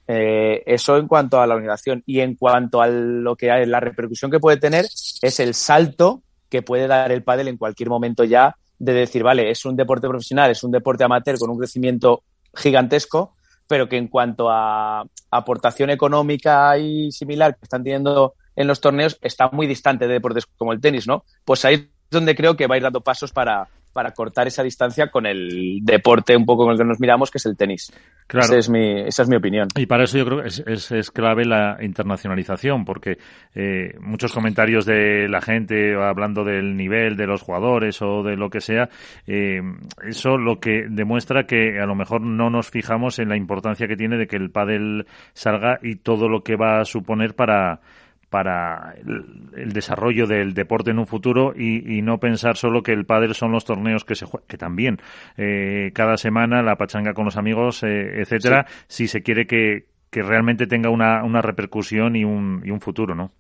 Eh, 0.08 0.63
eso 0.65 0.98
en 0.98 1.08
cuanto 1.08 1.39
a 1.39 1.46
la 1.46 1.53
organización 1.53 2.03
y 2.06 2.20
en 2.20 2.36
cuanto 2.36 2.82
a 2.82 2.88
lo 2.88 3.36
que 3.36 3.51
hay, 3.51 3.68
la 3.68 3.79
repercusión 3.79 4.29
que 4.29 4.39
puede 4.39 4.58
tener 4.58 4.86
es 4.86 5.39
el 5.39 5.53
salto 5.53 6.24
que 6.50 6.62
puede 6.62 6.88
dar 6.88 7.12
el 7.12 7.24
pádel 7.24 7.48
en 7.48 7.58
cualquier 7.58 7.89
momento 7.89 8.24
ya 8.24 8.56
de 8.77 8.94
decir, 8.94 9.24
vale, 9.24 9.51
es 9.51 9.65
un 9.65 9.75
deporte 9.75 10.08
profesional, 10.08 10.51
es 10.51 10.63
un 10.63 10.72
deporte 10.72 11.03
amateur 11.03 11.38
con 11.38 11.50
un 11.50 11.58
crecimiento 11.58 12.24
gigantesco, 12.56 13.36
pero 13.68 13.88
que 13.88 13.98
en 13.98 14.08
cuanto 14.08 14.50
a 14.50 15.03
aportación 15.29 15.89
económica 15.89 16.77
y 16.77 17.12
similar 17.12 17.56
que 17.56 17.63
están 17.63 17.84
teniendo 17.84 18.34
en 18.56 18.68
los 18.68 18.82
torneos, 18.82 19.18
está 19.22 19.50
muy 19.51 19.68
distante 19.68 20.08
de 20.08 20.13
deportes 20.13 20.46
como 20.58 20.74
el 20.74 20.82
tenis, 20.82 21.08
¿no? 21.08 21.24
Pues 21.46 21.63
ahí 21.65 21.75
es 21.75 21.89
donde 22.10 22.36
creo 22.36 22.58
que 22.58 22.68
va 22.68 22.75
a 22.75 22.77
ir 22.77 22.84
dando 22.84 23.01
pasos 23.01 23.32
para, 23.32 23.68
para 23.93 24.12
cortar 24.12 24.48
esa 24.48 24.63
distancia 24.63 25.08
con 25.08 25.25
el 25.25 25.79
deporte 25.81 26.36
un 26.36 26.46
poco 26.46 26.63
con 26.63 26.74
el 26.74 26.77
que 26.77 26.86
nos 26.86 27.00
miramos, 27.00 27.31
que 27.31 27.38
es 27.38 27.46
el 27.46 27.58
tenis. 27.58 27.91
Claro. 28.27 28.46
Esa 28.46 28.58
es 28.58 28.69
mi, 28.69 29.01
esa 29.01 29.24
es 29.24 29.29
mi 29.29 29.36
opinión. 29.36 29.67
Y 29.75 29.88
para 29.88 30.03
eso 30.03 30.17
yo 30.17 30.25
creo 30.25 30.41
que 30.41 30.48
es, 30.48 30.91
es, 30.91 31.12
clave 31.12 31.46
la 31.46 31.77
internacionalización, 31.81 32.86
porque 32.86 33.17
eh, 33.55 33.96
muchos 34.00 34.34
comentarios 34.34 34.86
de 34.86 35.27
la 35.27 35.41
gente 35.41 35.96
hablando 35.96 36.43
del 36.43 36.77
nivel 36.77 37.17
de 37.17 37.25
los 37.25 37.41
jugadores 37.41 38.01
o 38.01 38.22
de 38.22 38.36
lo 38.36 38.50
que 38.50 38.62
sea, 38.62 38.89
eh, 39.25 39.62
eso 40.08 40.38
lo 40.38 40.60
que 40.60 40.86
demuestra 40.89 41.46
que 41.46 41.79
a 41.79 41.86
lo 41.86 41.96
mejor 41.96 42.22
no 42.22 42.50
nos 42.50 42.69
fijamos 42.69 43.19
en 43.19 43.29
la 43.29 43.38
importancia 43.38 43.88
que 43.88 43.96
tiene 43.96 44.17
de 44.17 44.27
que 44.27 44.36
el 44.36 44.51
pádel 44.51 45.08
salga 45.34 45.79
y 45.81 45.96
todo 45.96 46.29
lo 46.29 46.43
que 46.43 46.55
va 46.55 46.79
a 46.79 46.86
suponer 46.86 47.36
para 47.36 47.81
para 48.30 48.96
el, 48.96 49.74
desarrollo 49.74 50.28
del 50.28 50.54
deporte 50.54 50.92
en 50.92 51.00
un 51.00 51.08
futuro 51.08 51.54
y, 51.56 52.02
no 52.02 52.20
pensar 52.20 52.56
solo 52.58 52.82
que 52.82 52.94
el 52.94 53.06
pádel 53.06 53.36
son 53.36 53.52
los 53.52 53.66
torneos 53.66 54.06
que 54.06 54.16
se 54.16 54.26
juegan, 54.26 54.48
que 54.48 54.58
también 54.58 55.00
eh, 55.38 55.92
cada 55.94 56.18
semana 56.18 56.62
la 56.62 56.78
pachanga 56.78 57.14
con 57.14 57.26
los 57.26 57.38
amigos, 57.38 57.84
eh, 57.84 58.22
etcétera, 58.22 58.66
si 58.88 59.08
se 59.08 59.22
quiere 59.22 59.46
que, 59.46 59.88
que 60.10 60.24
realmente 60.24 60.68
tenga 60.68 60.90
una, 60.90 61.24
una 61.24 61.42
repercusión 61.42 62.16
y 62.16 62.24
un, 62.24 62.62
y 62.64 62.72
un 62.72 62.80
futuro, 62.80 63.16
¿no? 63.16 63.32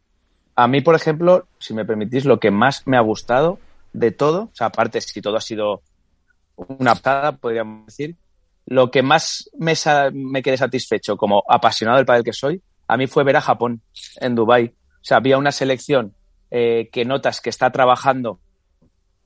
A 0.55 0.67
mí, 0.67 0.81
por 0.81 0.95
ejemplo, 0.95 1.47
si 1.57 1.73
me 1.73 1.85
permitís, 1.85 2.25
lo 2.25 2.39
que 2.39 2.51
más 2.51 2.85
me 2.85 2.97
ha 2.97 3.01
gustado 3.01 3.59
de 3.93 4.11
todo, 4.11 4.43
o 4.43 4.51
sea, 4.53 4.67
aparte 4.67 4.99
si 5.01 5.21
todo 5.21 5.37
ha 5.37 5.41
sido 5.41 5.81
una 6.55 6.95
pasada, 6.95 7.31
podríamos 7.37 7.85
decir, 7.85 8.17
lo 8.65 8.91
que 8.91 9.01
más 9.01 9.49
me, 9.57 9.73
me 10.13 10.43
quedé 10.43 10.57
satisfecho 10.57 11.15
como 11.15 11.43
apasionado 11.47 11.97
del 11.97 12.05
padre 12.05 12.23
que 12.23 12.33
soy, 12.33 12.61
a 12.89 12.97
mí 12.97 13.07
fue 13.07 13.23
ver 13.23 13.37
a 13.37 13.41
Japón 13.41 13.81
en 14.19 14.35
Dubai. 14.35 14.73
O 15.01 15.03
sea, 15.03 15.17
había 15.17 15.37
una 15.37 15.51
selección 15.51 16.13
eh, 16.51 16.89
que 16.91 17.05
notas 17.05 17.41
que 17.41 17.49
está 17.49 17.71
trabajando 17.71 18.39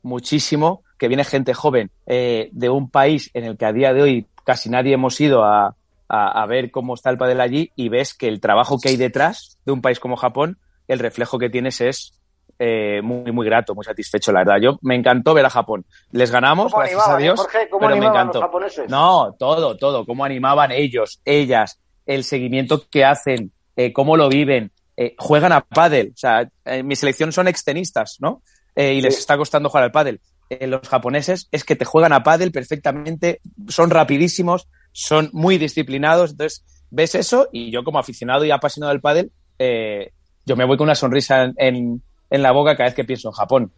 muchísimo, 0.01 0.83
que 0.97 1.07
viene 1.07 1.23
gente 1.23 1.53
joven 1.53 1.91
eh, 2.05 2.49
de 2.51 2.69
un 2.69 2.89
país 2.89 3.29
en 3.33 3.45
el 3.45 3.57
que 3.57 3.65
a 3.65 3.73
día 3.73 3.93
de 3.93 4.01
hoy 4.01 4.27
casi 4.43 4.69
nadie 4.69 4.93
hemos 4.93 5.19
ido 5.21 5.43
a, 5.43 5.75
a, 6.09 6.45
ver 6.45 6.69
cómo 6.69 6.93
está 6.93 7.09
el 7.09 7.17
padel 7.17 7.41
allí 7.41 7.71
y 7.75 7.89
ves 7.89 8.13
que 8.13 8.27
el 8.27 8.39
trabajo 8.39 8.77
que 8.79 8.89
hay 8.89 8.97
detrás 8.97 9.57
de 9.65 9.71
un 9.71 9.81
país 9.81 9.99
como 9.99 10.15
Japón, 10.15 10.59
el 10.87 10.99
reflejo 10.99 11.39
que 11.39 11.49
tienes 11.49 11.81
es 11.81 12.19
eh, 12.59 13.01
muy, 13.01 13.31
muy 13.31 13.45
grato, 13.45 13.73
muy 13.73 13.83
satisfecho, 13.83 14.31
la 14.31 14.39
verdad. 14.39 14.57
Yo 14.61 14.79
me 14.81 14.95
encantó 14.95 15.33
ver 15.33 15.45
a 15.45 15.49
Japón. 15.49 15.85
Les 16.11 16.31
ganamos, 16.31 16.71
gracias 16.73 17.07
a 17.07 17.17
Dios. 17.17 17.47
¿Cómo 17.69 17.87
pero 17.87 17.97
me 17.97 18.05
encantó. 18.05 18.39
Los 18.39 18.47
japoneses? 18.47 18.89
No, 18.89 19.35
todo, 19.37 19.75
todo. 19.75 20.05
Cómo 20.05 20.23
animaban 20.23 20.71
ellos, 20.71 21.19
ellas, 21.25 21.79
el 22.05 22.23
seguimiento 22.23 22.83
que 22.89 23.05
hacen, 23.05 23.51
eh, 23.75 23.91
cómo 23.91 24.17
lo 24.17 24.29
viven. 24.29 24.71
Eh, 24.97 25.15
juegan 25.17 25.51
a 25.51 25.61
pádel. 25.61 26.11
O 26.13 26.17
sea, 26.17 26.47
en 26.65 26.87
mi 26.87 26.95
selección 26.95 27.31
son 27.31 27.47
extenistas, 27.47 28.17
¿no? 28.19 28.41
y 28.75 29.01
les 29.01 29.19
está 29.19 29.37
costando 29.37 29.69
jugar 29.69 29.83
al 29.83 29.91
pádel. 29.91 30.19
los 30.61 30.89
japoneses 30.89 31.47
es 31.51 31.63
que 31.63 31.75
te 31.75 31.85
juegan 31.85 32.11
a 32.11 32.23
pádel 32.23 32.51
perfectamente, 32.51 33.39
son 33.67 33.91
rapidísimos, 33.91 34.67
son 34.91 35.29
muy 35.31 35.59
disciplinados. 35.59 36.31
Entonces, 36.31 36.65
ves 36.89 37.13
eso 37.13 37.49
y 37.51 37.69
yo 37.69 37.83
como 37.83 37.99
aficionado 37.99 38.45
y 38.45 38.49
apasionado 38.49 38.91
del 38.91 38.99
pádel, 39.01 39.31
yo 39.59 40.55
me 40.55 40.65
voy 40.65 40.77
con 40.77 40.85
una 40.85 40.95
sonrisa 40.95 41.51
en 41.55 42.01
en 42.33 42.41
la 42.41 42.51
boca 42.51 42.75
cada 42.75 42.85
vez 42.85 42.95
que 42.95 43.03
pienso 43.03 43.29
en 43.29 43.33
Japón. 43.33 43.71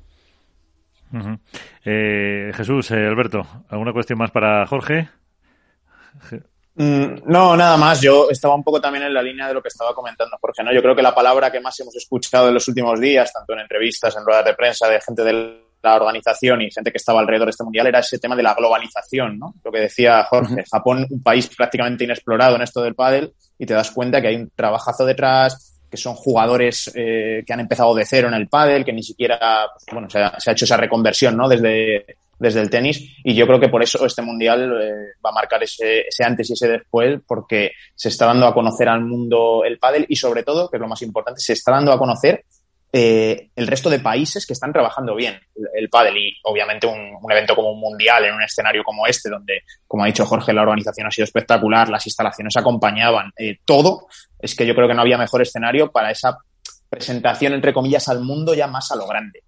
Eh, 1.84 2.51
Jesús, 2.53 2.89
eh, 2.91 3.05
Alberto, 3.05 3.45
¿alguna 3.67 3.91
cuestión 3.91 4.17
más 4.17 4.31
para 4.31 4.65
Jorge? 4.65 5.10
Mm, 6.75 7.24
no, 7.25 7.55
nada 7.55 7.77
más. 7.77 8.01
Yo 8.01 8.29
estaba 8.29 8.55
un 8.55 8.63
poco 8.63 8.82
también 8.82 9.05
en 9.05 9.13
la 9.13 9.22
línea 9.22 9.48
de 9.48 9.53
lo 9.53 9.62
que 9.62 9.70
estaba 9.70 9.94
comentando 9.94 10.38
Jorge. 10.39 10.63
¿no? 10.63 10.74
Yo 10.74 10.82
creo 10.82 10.96
que 10.96 11.01
la 11.01 11.15
palabra 11.15 11.51
que 11.51 11.62
más 11.62 11.79
hemos 11.79 11.96
escuchado 11.96 12.50
en 12.50 12.53
los 12.53 12.67
últimos 12.67 13.00
días, 13.00 13.32
tanto 13.32 13.53
en 13.53 13.60
entrevistas, 13.60 14.15
en 14.15 14.25
ruedas 14.25 14.46
de 14.46 14.53
prensa, 14.53 14.88
de 14.88 15.00
gente 15.01 15.24
de 15.24 15.65
la 15.82 15.96
organización 15.96 16.62
y 16.62 16.72
gente 16.72 16.91
que 16.91 16.98
estaba 16.98 17.20
alrededor 17.20 17.48
de 17.48 17.51
este 17.51 17.63
mundial, 17.63 17.88
era 17.88 18.00
ese 18.00 18.20
tema 18.20 18.36
de 18.36 18.44
la 18.44 18.55
globalización, 18.55 19.38
¿no? 19.38 19.53
Lo 19.63 19.72
que 19.72 19.82
decía 19.82 20.24
Jorge. 20.24 20.63
Japón, 20.70 21.05
un 21.10 21.22
país 21.22 21.48
prácticamente 21.55 22.03
inexplorado 22.03 22.55
en 22.55 22.63
esto 22.63 22.82
del 22.82 22.96
pádel, 22.96 23.34
y 23.58 23.65
te 23.65 23.74
das 23.74 23.91
cuenta 23.91 24.20
que 24.20 24.27
hay 24.27 24.36
un 24.36 24.50
trabajazo 24.55 25.05
detrás, 25.05 25.79
que 25.89 25.98
son 25.98 26.15
jugadores 26.15 26.91
eh, 26.96 27.44
que 27.46 27.53
han 27.53 27.60
empezado 27.60 27.94
de 27.94 28.05
cero 28.05 28.27
en 28.27 28.34
el 28.34 28.48
pádel, 28.48 28.84
que 28.84 28.94
ni 28.94 29.03
siquiera, 29.03 29.67
pues, 29.72 29.86
bueno, 29.91 30.10
se 30.10 30.20
ha, 30.20 30.51
hecho 30.51 30.65
esa 30.65 30.77
reconversión, 30.77 31.38
¿no? 31.38 31.48
Desde, 31.48 32.17
desde 32.38 32.62
el 32.62 32.70
tenis 32.70 33.18
y 33.24 33.34
yo 33.34 33.48
creo 33.48 33.60
que 33.60 33.70
por 33.70 33.82
eso 33.82 34.06
este 34.06 34.22
mundial 34.22 34.82
eh, 34.82 34.92
va 35.25 35.30
a 35.30 35.34
marcar 35.34 35.63
ese, 35.63 36.01
ese, 36.01 36.24
antes 36.24 36.50
y 36.50 36.54
ese 36.54 36.68
después 36.68 37.20
porque 37.25 37.72
se 37.96 38.10
está 38.10 38.25
dando 38.25 38.46
a 38.46 38.54
conocer 38.54 38.89
al 38.89 39.01
mundo 39.01 39.63
el 39.65 39.80
pádel 39.80 40.06
y 40.10 40.15
sobre 40.15 40.44
todo, 40.44 40.70
que 40.70 40.77
es 40.77 40.82
lo 40.82 40.88
más 40.88 41.01
importante, 41.01 41.39
se 41.39 41.54
está 41.54 41.72
dando 41.72 41.92
a 41.92 41.98
conocer 41.98 42.44
eh, 42.98 43.50
el 43.58 43.68
resto 43.68 43.89
de 43.89 44.00
países 44.00 44.46
que 44.46 44.54
están 44.54 44.72
trabajando 44.72 45.15
bien 45.15 45.38
el, 45.74 45.89
pádel 45.89 46.18
y 46.18 46.38
obviamente 46.44 46.88
un, 46.88 47.30
evento 47.30 47.54
como 47.54 47.72
un 47.72 47.80
mundial 47.82 48.24
en 48.24 48.36
un 48.36 48.42
escenario 48.42 48.86
como 48.86 49.06
este 49.06 49.30
donde, 49.30 49.63
como 49.86 50.06
ha 50.06 50.08
dicho 50.08 50.25
Jorge, 50.25 50.54
la 50.54 50.62
organización 50.62 51.08
ha 51.08 51.12
sido 51.12 51.25
espectacular, 51.25 51.89
las 51.89 52.06
instalaciones 52.06 52.56
acompañaban, 52.56 53.34
eh, 53.38 53.58
todo, 53.65 54.08
es 54.39 54.56
que 54.56 54.65
yo 54.65 54.74
creo 54.74 54.88
que 54.88 54.94
no 54.94 55.01
había 55.01 55.18
mejor 55.18 55.42
escenario 55.42 55.92
para 55.92 56.10
esa 56.10 56.38
presentación, 56.89 57.51
entre 57.51 57.74
comillas, 57.74 58.08
al 58.08 58.22
mundo 58.22 58.54
ya 58.54 58.68
más 58.68 58.89
a 58.92 58.96
lo 58.96 59.06
grande. 59.08 59.44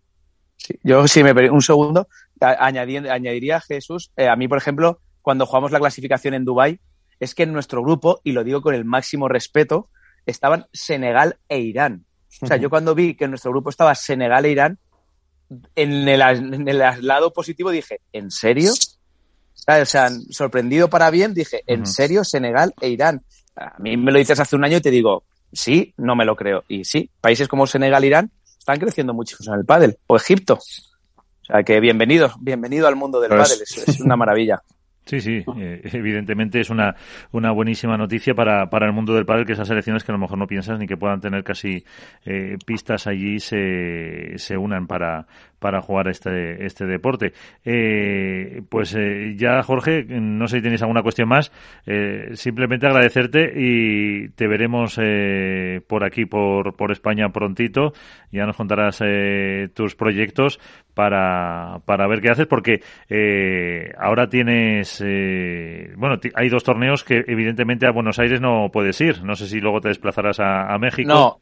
yo, 0.84 1.08
si 1.08 1.24
me 1.24 1.32
un 1.50 1.62
segundo, 1.62 2.10
añadiría, 2.42 3.62
Jesús, 3.62 4.12
eh, 4.16 4.28
a 4.28 4.36
mí, 4.36 4.48
por 4.48 4.58
ejemplo, 4.58 5.00
cuando 5.22 5.46
jugamos 5.46 5.72
la 5.72 5.80
clasificación 5.80 6.34
en 6.34 6.46
Dubai 6.46 6.80
es 7.20 7.34
que 7.34 7.44
en 7.44 7.54
nuestro 7.54 7.82
grupo, 7.82 8.22
y 8.24 8.32
lo 8.32 8.44
digo 8.44 8.62
con 8.62 8.76
el 8.76 8.86
máximo 8.86 9.28
respeto, 9.28 9.90
estaban 10.26 10.68
Senegal 10.72 11.38
e 11.50 11.60
Irán. 11.60 12.06
O 12.42 12.46
sea, 12.46 12.58
yo 12.58 12.70
cuando 12.70 12.94
vi 12.94 13.16
que 13.16 13.26
en 13.26 13.32
nuestro 13.32 13.52
grupo 13.52 13.70
estaba 13.70 13.96
Senegal 13.96 14.46
e 14.46 14.52
Irán, 14.52 14.78
en 15.76 16.08
el, 16.08 16.22
en 16.22 16.68
el 16.68 16.78
lado 17.02 17.34
positivo 17.34 17.72
dije, 17.72 18.02
¿en 18.14 18.30
serio? 18.32 18.72
O 18.74 19.86
sea, 19.86 20.10
sorprendido 20.30 20.90
para 20.90 21.10
bien, 21.10 21.34
dije, 21.34 21.64
¿en 21.66 21.86
serio 21.86 22.24
Senegal 22.24 22.74
e 22.82 22.90
Irán? 22.90 23.24
A 23.56 23.76
mí 23.80 23.98
me 23.98 24.12
lo 24.12 24.20
dices 24.20 24.40
hace 24.40 24.56
un 24.56 24.64
año 24.64 24.78
y 24.78 24.82
te 24.82 24.92
digo, 24.92 25.24
sí, 25.52 25.94
no 25.98 26.16
me 26.16 26.26
lo 26.26 26.36
creo. 26.36 26.64
Y 26.68 26.84
sí, 26.84 27.10
países 27.22 27.48
como 27.48 27.66
Senegal 27.66 28.04
e 28.04 28.08
Irán 28.08 28.32
están 28.58 28.80
creciendo 28.80 29.14
mucho 29.14 29.38
en 29.46 29.54
el 29.54 29.66
pádel. 29.66 29.98
O 30.08 30.18
Egipto. 30.18 30.60
O 31.50 31.54
sea 31.54 31.64
que 31.64 31.80
bienvenido, 31.80 32.32
bienvenido 32.42 32.88
al 32.88 32.98
mundo 32.98 33.22
del 33.22 33.30
pues 33.30 33.50
pádel. 33.50 33.64
es 33.88 34.02
una 34.02 34.16
maravilla. 34.16 34.62
Sí, 35.08 35.22
sí, 35.22 35.42
eh, 35.58 35.82
evidentemente 35.94 36.60
es 36.60 36.70
una, 36.70 36.94
una 37.32 37.54
buenísima 37.54 37.96
noticia 37.96 38.34
para, 38.34 38.70
para 38.70 38.88
el 38.88 38.92
mundo 38.92 39.14
del 39.14 39.26
pádel 39.26 39.46
que 39.46 39.54
esas 39.54 39.70
selecciones 39.70 40.04
que 40.04 40.12
a 40.12 40.16
lo 40.16 40.20
mejor 40.20 40.38
no 40.38 40.48
piensas 40.48 40.78
ni 40.78 40.86
que 40.86 40.98
puedan 40.98 41.22
tener 41.22 41.46
casi 41.46 41.86
eh, 42.26 42.58
pistas 42.66 43.08
allí 43.08 43.40
se, 43.40 44.34
se 44.36 44.58
unan 44.58 44.86
para, 44.86 45.26
para 45.60 45.82
jugar 45.82 46.08
este, 46.08 46.66
este 46.66 46.86
deporte. 46.86 47.34
Eh, 47.66 48.62
pues 48.70 48.96
eh, 48.96 49.36
ya, 49.36 49.62
Jorge, 49.64 50.04
no 50.08 50.48
sé 50.48 50.58
si 50.58 50.64
tenéis 50.64 50.82
alguna 50.82 51.02
cuestión 51.02 51.30
más. 51.30 51.52
Eh, 51.86 52.30
simplemente 52.34 52.88
agradecerte 52.88 53.54
y 53.56 54.30
te 54.30 54.48
veremos 54.48 55.00
eh, 55.02 55.82
por 55.88 56.04
aquí, 56.04 56.26
por, 56.26 56.76
por 56.76 56.92
España 56.92 57.30
prontito. 57.30 57.94
Ya 58.32 58.46
nos 58.46 58.58
contarás 58.58 59.02
eh, 59.06 59.70
tus 59.74 59.96
proyectos 59.96 60.60
para, 60.94 61.80
para 61.86 62.08
ver 62.08 62.22
qué 62.22 62.30
haces, 62.30 62.48
porque 62.48 62.82
ahora 63.98 64.28
tienes, 64.30 65.04
bueno, 65.96 66.18
hay 66.34 66.50
dos 66.50 66.64
torneos 66.64 67.04
que 67.04 67.24
evidentemente 67.28 67.88
a 67.88 67.92
Buenos 67.92 68.20
Aires 68.20 68.42
no 68.42 68.70
puedes 68.72 69.00
ir. 69.02 69.24
No 69.24 69.36
sé 69.36 69.48
si 69.48 69.60
luego 69.60 69.80
te 69.80 69.90
desplazarás 69.90 70.40
a, 70.40 70.74
a 70.74 70.78
México. 70.80 71.08
No, 71.08 71.38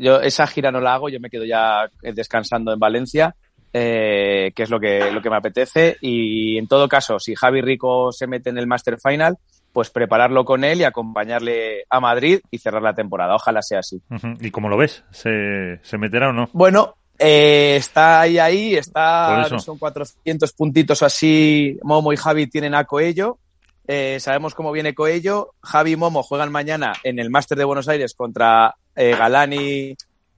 yo 0.00 0.20
esa 0.20 0.46
gira 0.46 0.70
no 0.70 0.80
la 0.80 0.94
hago, 0.94 1.08
yo 1.08 1.20
me 1.20 1.30
quedo 1.30 1.44
ya 1.44 1.88
descansando 2.02 2.72
en 2.72 2.78
Valencia, 2.78 3.34
eh, 3.72 4.52
que 4.54 4.62
es 4.62 4.70
lo 4.70 4.78
que, 4.78 5.10
lo 5.10 5.22
que 5.22 5.30
me 5.30 5.36
apetece. 5.36 5.96
Y 6.00 6.58
en 6.58 6.68
todo 6.68 6.88
caso, 6.88 7.18
si 7.18 7.34
Javi 7.34 7.60
Rico 7.60 8.12
se 8.12 8.26
mete 8.26 8.50
en 8.50 8.58
el 8.58 8.66
Master 8.66 8.98
Final, 9.00 9.38
pues 9.72 9.90
prepararlo 9.90 10.44
con 10.44 10.64
él 10.64 10.80
y 10.80 10.84
acompañarle 10.84 11.84
a 11.88 12.00
Madrid 12.00 12.40
y 12.50 12.58
cerrar 12.58 12.82
la 12.82 12.94
temporada. 12.94 13.34
Ojalá 13.34 13.62
sea 13.62 13.78
así. 13.78 14.02
¿Y 14.40 14.50
cómo 14.50 14.68
lo 14.68 14.76
ves? 14.76 15.04
¿Se, 15.10 15.80
se 15.82 15.98
meterá 15.98 16.28
o 16.28 16.32
no? 16.32 16.50
Bueno, 16.52 16.96
eh, 17.18 17.76
está 17.76 18.20
ahí, 18.20 18.38
ahí, 18.38 18.74
está, 18.74 19.46
son 19.58 19.78
400 19.78 20.52
puntitos 20.52 21.02
así. 21.02 21.78
Momo 21.82 22.12
y 22.12 22.16
Javi 22.16 22.48
tienen 22.48 22.74
a 22.74 22.84
Coello. 22.84 23.38
Eh, 23.86 24.18
sabemos 24.20 24.54
cómo 24.54 24.72
viene 24.72 24.94
Coello. 24.94 25.54
Javi 25.62 25.92
y 25.92 25.96
Momo 25.96 26.22
juegan 26.22 26.52
mañana 26.52 26.92
en 27.04 27.18
el 27.18 27.30
Máster 27.30 27.58
de 27.58 27.64
Buenos 27.64 27.88
Aires 27.88 28.14
contra 28.14 28.74
eh, 28.96 29.14
Galani 29.16 29.96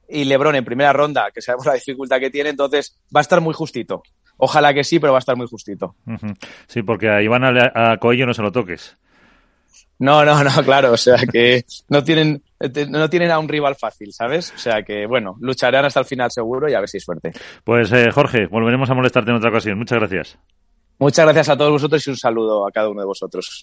y 0.08 0.24
Lebron 0.24 0.54
en 0.54 0.64
primera 0.64 0.92
ronda, 0.92 1.30
que 1.32 1.40
sabemos 1.40 1.66
la 1.66 1.74
dificultad 1.74 2.20
que 2.20 2.30
tiene, 2.30 2.50
entonces 2.50 2.96
va 3.14 3.20
a 3.20 3.22
estar 3.22 3.40
muy 3.40 3.54
justito. 3.54 4.02
Ojalá 4.36 4.74
que 4.74 4.84
sí, 4.84 4.98
pero 4.98 5.12
va 5.12 5.18
a 5.18 5.20
estar 5.20 5.36
muy 5.36 5.46
justito. 5.46 5.94
Sí, 6.66 6.82
porque 6.82 7.08
a 7.08 7.22
Iván 7.22 7.44
a, 7.44 7.96
Coello 7.98 8.26
no 8.26 8.34
se 8.34 8.42
lo 8.42 8.52
toques. 8.52 8.96
No, 9.98 10.24
no, 10.24 10.42
no, 10.42 10.50
claro, 10.64 10.92
o 10.92 10.96
sea 10.96 11.16
que 11.30 11.64
no 11.88 12.02
tienen, 12.02 12.42
no 12.88 13.08
tienen 13.08 13.30
a 13.30 13.38
un 13.38 13.48
rival 13.48 13.76
fácil, 13.76 14.12
¿sabes? 14.12 14.52
O 14.54 14.58
sea 14.58 14.82
que, 14.82 15.06
bueno, 15.06 15.36
lucharán 15.40 15.84
hasta 15.84 16.00
el 16.00 16.06
final 16.06 16.30
seguro 16.32 16.68
y 16.68 16.74
a 16.74 16.80
ver 16.80 16.88
si 16.88 16.96
hay 16.96 17.00
suerte. 17.00 17.32
Pues 17.62 17.92
eh, 17.92 18.10
Jorge, 18.10 18.46
volveremos 18.46 18.90
a 18.90 18.94
molestarte 18.94 19.30
en 19.30 19.36
otra 19.36 19.50
ocasión. 19.50 19.78
Muchas 19.78 19.98
gracias. 19.98 20.38
Muchas 20.98 21.24
gracias 21.24 21.48
a 21.48 21.56
todos 21.56 21.72
vosotros 21.72 22.06
y 22.06 22.10
un 22.10 22.16
saludo 22.16 22.66
a 22.66 22.72
cada 22.72 22.88
uno 22.88 23.00
de 23.00 23.06
vosotros. 23.06 23.62